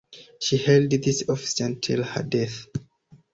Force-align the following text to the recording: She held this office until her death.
She 0.39 0.57
held 0.57 0.89
this 0.89 1.29
office 1.29 1.59
until 1.59 2.01
her 2.03 2.23
death. 2.23 2.65